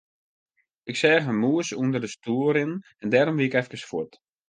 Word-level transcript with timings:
Ik 0.89 0.95
seach 1.01 1.29
in 1.31 1.41
mûs 1.41 1.67
ûnder 1.81 2.01
de 2.03 2.09
stoel 2.15 2.49
rinnen 2.55 2.83
en 3.01 3.11
dêrom 3.13 3.37
wie 3.37 3.49
ik 3.49 3.57
efkes 3.59 3.83
fuort. 3.89 4.11